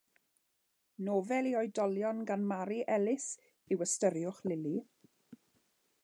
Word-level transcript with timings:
Nofel 1.09 1.49
i 1.49 1.51
oedolion 1.59 2.23
gan 2.31 2.47
Mari 2.51 2.79
Ellis 2.97 3.27
yw 3.75 3.83
Ystyriwch 3.87 4.41
Lili. 4.53 4.73